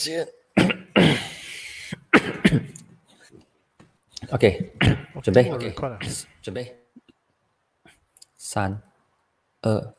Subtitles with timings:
[0.00, 0.26] 先。
[4.30, 4.72] OK，
[5.22, 5.74] 准备，OK，
[6.40, 6.78] 准备，
[8.36, 8.80] 三、
[9.60, 9.94] 二。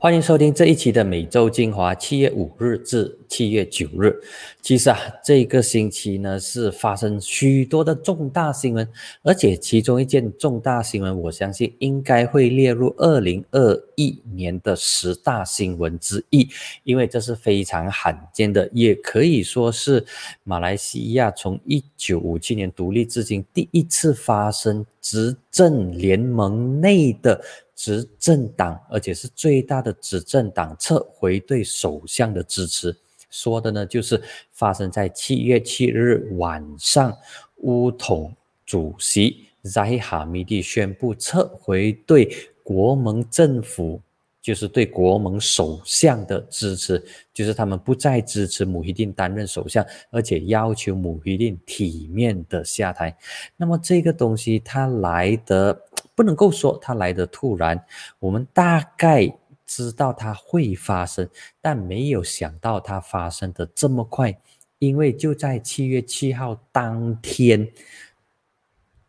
[0.00, 4.16] 欢迎收听这一期的每周精华，七月五日至七月九日。
[4.62, 8.88] 其实啊，这个星期呢是发生许多的重大新闻，
[9.24, 16.48] 而且其中一件重大新闻，我相信应该会列入二零二一年的十大新闻之一，
[16.84, 20.06] 因为这是非常罕见的，也可以说是
[20.44, 27.40] 马来西亚从一九五七年独立至今第一次发生执政联盟内的。
[27.78, 32.94] 执政党，而且是最大的执政党撤回对首相的支持，
[33.30, 34.20] 说的呢就是
[34.50, 37.16] 发生在七月七日晚上，
[37.58, 38.34] 乌统
[38.66, 44.02] 主席扎哈米蒂宣布撤回对国盟政府，
[44.42, 47.00] 就是对国盟首相的支持，
[47.32, 53.16] 就是他们不再支持姆希丁担任首相，而且要求姆希丁体面的下台。
[53.56, 55.80] 那么这个东西它来的。
[56.18, 57.80] 不能够说它来的突然，
[58.18, 59.32] 我们大概
[59.64, 61.28] 知道它会发生，
[61.60, 64.36] 但没有想到它发生的这么快。
[64.80, 67.68] 因为就在七月七号当天，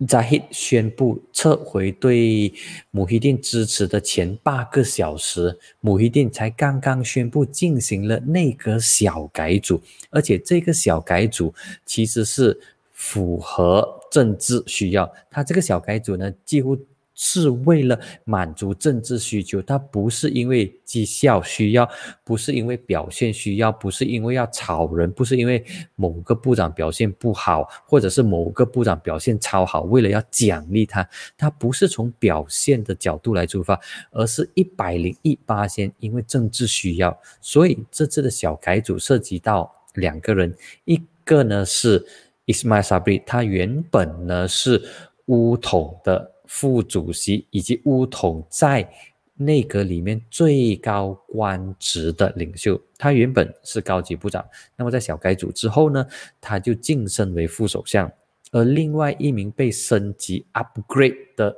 [0.08, 2.54] 扎希宣布撤回对
[2.92, 11.52] 穆希丁支持的前八个小时，穆希丁才刚刚宣布进行了内阁小改组，而且这个小改组
[11.88, 12.60] 其实是
[12.94, 15.12] 符合政治需要。
[15.32, 16.78] 他这个小改组呢，几乎。
[17.22, 21.88] 是为了满足政治需求，他不是因为绩效需要，
[22.24, 25.62] 不是因为表现需要，不是因为要炒人，不是因为
[25.96, 31.06] 某个部长表现不好，或者是某个部长表现超好，为了要奖励他，
[31.38, 33.78] 他不是从表现的角度来出发，
[34.12, 42.06] 而是一百零一八先因为政治需要，所以这次的小改组涉及到两个人，一个呢是
[42.46, 44.82] Ismail Sabri，他原本呢是
[45.26, 46.32] 乌统的。
[46.50, 48.92] 副主席以及乌统在
[49.36, 54.44] 内阁里面最高官职的领袖，他原本是高级部长，
[54.76, 56.06] 那么在小改组之后呢，
[56.42, 58.12] 他就晋升为副首相。
[58.52, 61.56] 而另外一名被升级 upgrade 的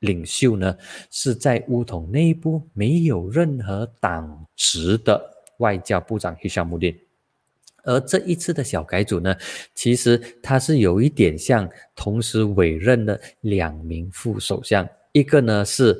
[0.00, 0.76] 领袖呢，
[1.10, 5.18] 是在乌统内部没有任何党职的
[5.60, 6.94] 外交部长 Hishamuddin。
[7.86, 9.34] 而这一次的小改组呢，
[9.74, 15.96] 其实它是有一点像同时委任了两名副首相，一个呢是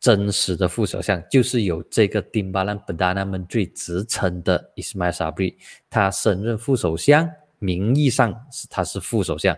[0.00, 5.54] 真实的副首相，就是有这个丁巴兰本达纳们最职称的 ismailabar
[5.88, 9.56] 他升任副首相，名义上是他是副首相，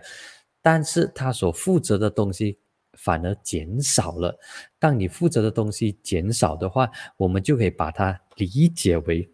[0.61, 2.59] 但是他所负责的东西
[2.93, 4.37] 反而减少了。
[4.77, 9.27] 当你负责的东西减少的话，我们就可以把它理解为。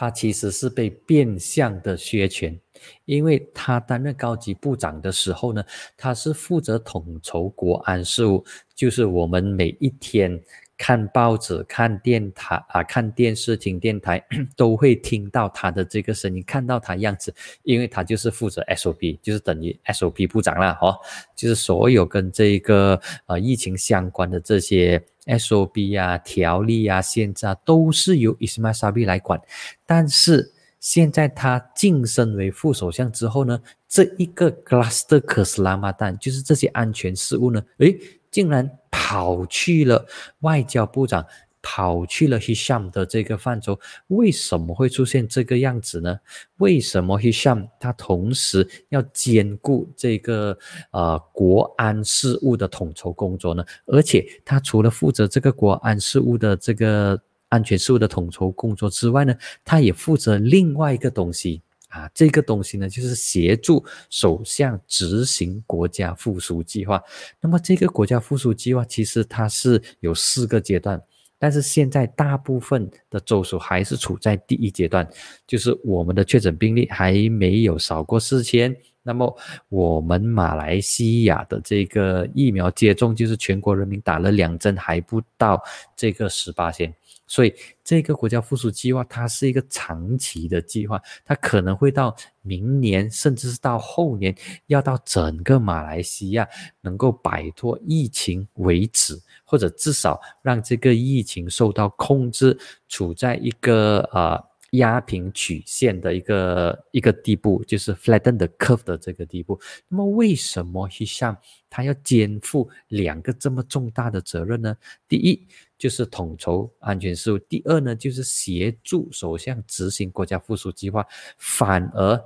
[0.00, 2.56] 他其实是被变相的削权，
[3.04, 5.64] 因为他担任高级部长的时候呢，
[5.96, 8.44] 他是负责统筹国安事务，
[8.76, 10.40] 就是我们每一天。
[10.80, 14.24] 看报纸、看电台啊、看电视、听电台，
[14.56, 17.34] 都会听到他的这个声音，看到他样子，
[17.64, 20.96] 因为他就是负责 SOP，就是等于 SOP 部长啦，哦，
[21.34, 29.40] 就是所有跟这个呃疫情相关的这些 S O B 啊、条例啊、限制啊，都是由 Ismail Saab 来管。
[29.86, 37.96] 但是现在他晋升为副首相之后呢，这一个 cluster 士拉马旦就是这些安全事务呢，诶，
[38.30, 38.68] 竟然。
[38.90, 40.04] 跑去了
[40.40, 41.24] 外交部长，
[41.70, 46.18] 跑去了 Hisham 的这个范畴，为什么会出现这个样子呢？
[46.56, 50.58] 为什么 Hisham 他同时要兼顾这个
[50.92, 53.62] 呃国安事务的统筹工作呢？
[53.84, 57.20] 而且他除了负责这个国安事务的这个
[57.50, 61.60] 安全事务的统筹工作之外呢，他也负责另外一个东西。
[61.88, 67.02] 啊，这个东西呢，就是协助首相执行国家复苏计划。
[67.40, 71.00] 那么，这个国家复苏计划其实它是有四个阶段，
[71.38, 75.08] 但是现在大部分的州属还是处在第一阶段，
[75.46, 78.76] 就是我们的确诊病例还没有少过四千。
[79.08, 79.34] 那么，
[79.70, 85.58] 我们马来西亚的这个疫苗接种，就是全国人民打了两针还不到
[85.96, 86.94] 这个十八千。
[87.26, 94.34] 所以，这个国家复苏计划它是一个长期的计划，它可能会到明年，甚至是到后年，
[94.66, 96.46] 要到整个马来西亚
[96.82, 102.58] 能够摆脱疫情为止，或者至少让这个疫情受到控制，
[102.88, 104.42] 处在一个呃
[104.72, 109.58] 压平曲线的一个一个地步，就是 flatten the curve 的这个地步。
[109.88, 111.36] 那么为什么 Hisham
[111.70, 114.76] 他要肩负两个这么重大的责任呢？
[115.08, 115.46] 第一
[115.78, 121.06] 就是统筹安全事务，第二呢就是协助首相执行国家复苏计划。
[121.38, 122.24] 反而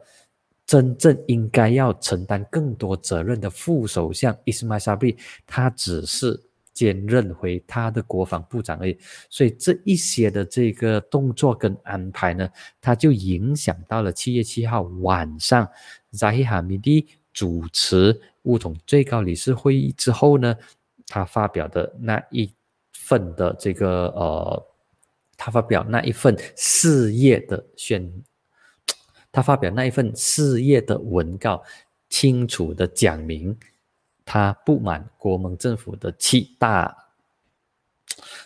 [0.66, 5.16] 真正应该要承担更多责任的副首相 Ismail Sabri，
[5.46, 6.40] 他只是。
[6.72, 8.98] 兼任回他的国防部长而已，
[9.28, 12.48] 所以这一些的这个动作跟安排呢，
[12.80, 15.68] 他就影响到了七月七号晚上
[16.12, 20.56] 扎希哈米蒂主持乌统最高理事会议之后呢，
[21.06, 22.50] 他发表的那一
[22.92, 24.66] 份的这个呃，
[25.36, 28.10] 他发表那一份四页的宣，
[29.30, 31.62] 他发表那一份四页的文告，
[32.08, 33.58] 清楚的讲明。
[34.24, 36.96] 他不满国盟政府的七大，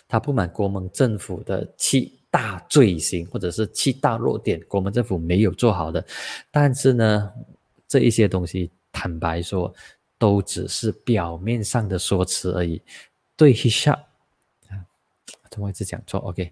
[0.07, 6.05] 他不满国盟政府的七大罪行，或者是七大弱点，国盟政府没有做好的。
[6.51, 7.33] 但是呢，
[7.87, 9.73] 这一些东西，坦白说，
[10.17, 12.81] 都只是表面上的说辞而已。
[13.35, 14.85] 对 h i s h a 啊，
[15.49, 16.51] 怎么一直讲错？OK，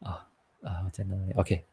[0.00, 0.28] 啊
[0.62, 1.64] 啊，在那里？OK。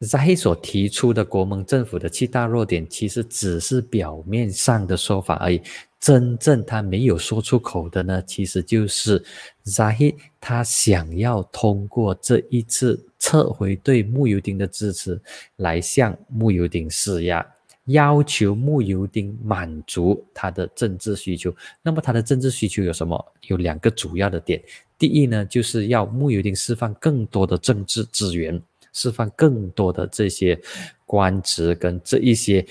[0.00, 5.60] 在所提出的国盟政府的七大弱点，其实只是表面上的说法而已。
[5.98, 9.24] 真正他没有说出口的呢，其实就是
[9.64, 15.18] Zahi 他想要通过这一次撤回对穆尤丁的支持，
[15.56, 17.44] 来向穆尤丁施压，
[17.86, 21.52] 要求穆尤丁满足他的政治需求。
[21.82, 23.32] 那么他的政治需求有什么？
[23.48, 24.62] 有两个主要的点。
[24.98, 28.62] 第一呢，就是要穆尤丁释放更多的政治资源。
[28.96, 30.58] 释放更多的这些
[31.04, 32.66] 官职跟这一些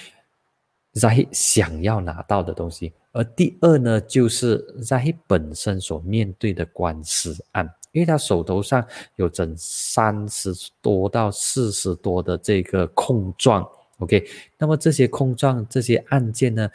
[0.95, 8.83] Zahi 想要拿到的东西，而第二呢，就是 Zahi 本身所面对的官司案，因为他手头上
[9.17, 10.51] 有整三十
[10.81, 13.67] 多到四十多的这个控状
[13.99, 14.25] ，OK，
[14.57, 16.67] 那么这些控状这些案件呢，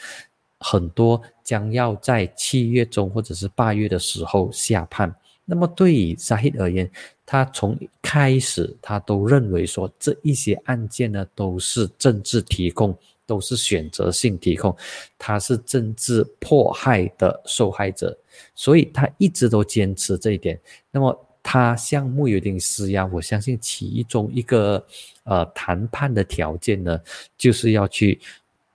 [0.60, 5.12] 很多将要在七月中或者是八月的时候下判。
[5.50, 6.88] 那么对于 Zahid 而言，
[7.26, 14.76] 他从开始，他都认为说这一些案件呢都是政治提供，都是选择性提供，
[15.18, 18.16] 他是政治迫害的受害者，
[18.54, 20.56] 所以他一直都坚持这一点。
[20.92, 24.86] 那么他向穆尤丁施压，我相信其中一个
[25.24, 27.00] 呃谈判的条件呢，
[27.36, 28.20] 就是要去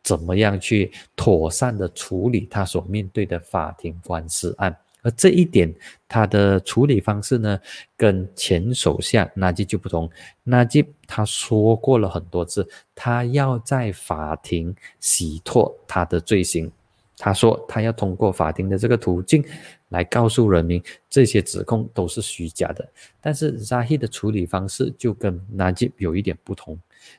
[0.04, 4.76] 怎么样去妥善的处理他所面对的法庭官司案。
[5.06, 5.72] 而这一点，
[6.08, 7.60] 他的处理方式呢，
[7.96, 10.10] 跟前首相纳吉就不同。
[10.44, 16.72] 纳吉他说过了很多次，他要在法庭洗脱他的罪行。
[17.18, 19.44] 他说他要通过法庭的这个途径
[19.90, 22.88] 来告诉人民，这些指控都是虚假的。
[23.22, 26.78] 但是扎希的处理方式就跟纳吉有一点不同。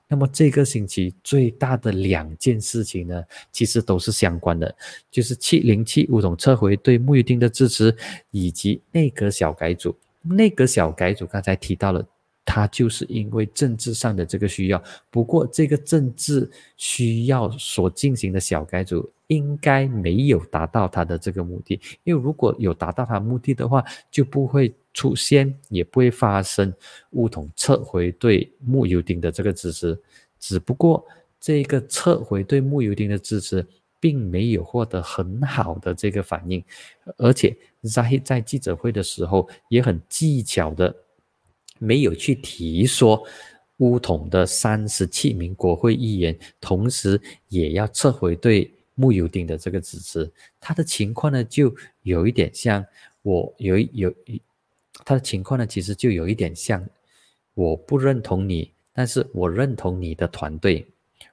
[0.08, 3.22] 那么这个星期最大的两件事情呢，
[3.52, 4.75] 其实都是相关的，
[5.10, 7.96] 就是七零七五总撤回对穆尤丁的支持，
[8.32, 9.96] 以及内阁小改组。
[10.22, 12.04] 内阁小改组刚才提到了，
[12.44, 14.82] 它就是因为政治上的这个需要。
[15.08, 21.81] 不过这个政治需要所进行的小改组，应该没有达到他的这个目的。
[22.05, 24.75] 因为如果有达到他目的的话，就不会。
[24.96, 26.73] 出现也不会发生
[27.11, 30.00] 乌统撤回对穆尤丁的这个支持，
[30.40, 31.05] 只不过
[31.38, 33.62] 这个撤回对穆尤丁的支持
[34.00, 36.64] 并没有获得很好的这个反应，
[37.19, 40.96] 而且在在记者会的时候也很技巧的
[41.78, 43.23] 没有去提说
[43.76, 51.72] 乌统的三十七名国会议员同时也要撤回对穆尤丁的这个支持，他的情况呢就
[52.02, 52.84] 有一点像
[53.22, 54.42] 我有有一。
[55.04, 56.84] 他的情况呢，其实就有一点像，
[57.52, 60.84] 我不认同你，但是我认同你的团队，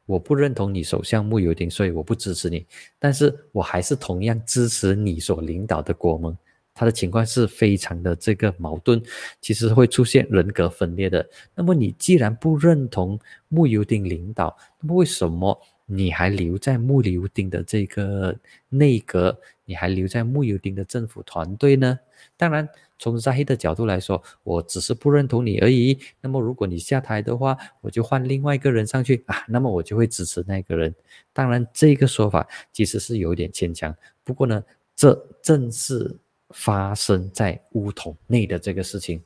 [0.05, 2.65] 我不认同你首相穆尤丁，所以我不支持你，
[2.99, 6.37] 但是我还是同样支持你所领导的国盟。
[6.75, 9.01] 他的情况是非常的这个矛盾，
[9.39, 11.27] 其实会出现人格分裂的。
[11.55, 13.17] 那么你既然不认同
[13.47, 18.35] 穆尤丁领导，那么为什么你还留在穆尤丁的这个
[18.69, 21.99] 内阁，你还留在穆尤丁的政府团队呢？
[22.37, 22.67] 当然。
[22.99, 25.99] 从扎黑的角度来说，我只是不认同你而已。
[26.21, 30.93] 那么，如果你下台的话，我就换另外一个人上去啊，那么我就会支持那个人。
[31.33, 33.93] 当然，这个说法其实是有点牵强。
[34.23, 34.63] 不过呢，
[34.95, 36.15] 这正是
[36.51, 39.21] 发生在乌统内的这个事情。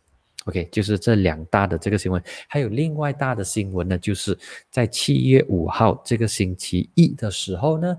[0.47, 4.37] OK，就是这两大的这个新闻，还有另外大的新闻呢，就是
[4.71, 7.97] 在七月五号这个星期一的时候呢，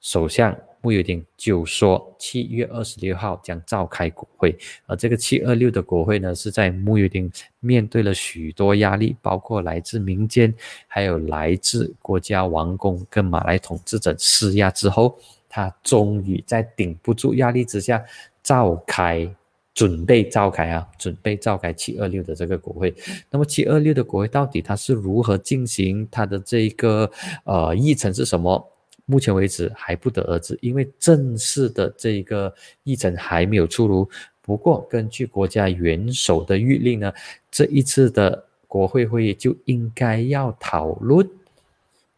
[0.00, 4.56] 首相穆尤丁就说七月二十六号将召开国会，
[4.86, 10.54] 而这个七二六的国会呢，是在穆尤丁面对了许多压力，包括来自民间，
[10.86, 15.18] 还有来自国家王公跟马来统治者施压之后，
[15.48, 18.02] 他终于在顶不住压力之下
[18.42, 19.34] 召开。
[19.80, 22.94] 准备召开啊，准备召开七二六的这个国会。
[23.30, 26.06] 那么七二六的国会到底它是如何进行？
[26.10, 27.10] 它的这个
[27.44, 28.62] 呃议程是什么？
[29.06, 34.06] 目前为止还不得而知，因为正式的这一个议程还没有出炉。
[34.42, 37.10] 不过根据国家元首的谕令呢，
[37.50, 41.26] 这一次的国会会议就应该要讨论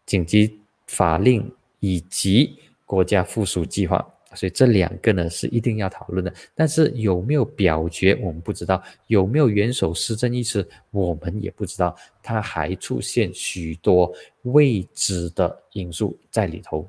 [0.04, 4.04] 紧急法令以及国家复苏计划。
[4.34, 14.12] 所以这两个呢是一定要讨论的，但是有没有表决我们不知道，有没有元首施政意思我们也不知道，它还出现许多
[14.42, 16.88] 未知的因素在里头。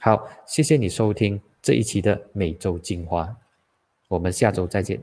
[0.00, 3.36] 好，谢谢你收听这一期的每周精华，
[4.08, 5.02] 我们下周再见。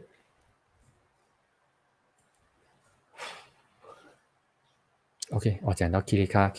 [5.32, 6.56] OK，我讲到 K 里卡 K。